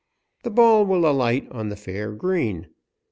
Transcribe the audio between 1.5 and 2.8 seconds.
on the fair green.